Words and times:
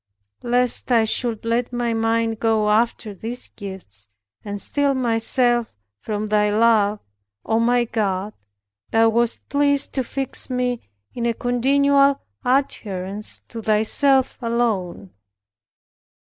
Lest 0.41 0.91
I 0.91 1.03
should 1.05 1.45
let 1.45 1.71
my 1.71 1.93
mind 1.93 2.39
go 2.39 2.71
after 2.71 3.13
these 3.13 3.49
gifts, 3.49 4.07
and 4.43 4.59
steal 4.59 4.95
myself 4.95 5.75
from 5.99 6.25
thy 6.25 6.49
love, 6.49 7.01
O 7.45 7.59
my 7.59 7.83
God, 7.83 8.33
Thou 8.89 9.09
wast 9.09 9.47
pleased 9.47 9.93
to 9.93 10.03
fix 10.03 10.49
me 10.49 10.81
in 11.13 11.27
a 11.27 11.35
continual 11.35 12.19
adherence 12.43 13.41
to 13.49 13.61
Thyself 13.61 14.41
alone. 14.41 15.11